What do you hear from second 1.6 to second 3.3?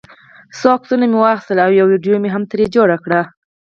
او یوه ویډیو مې هم ترې جوړه کړه.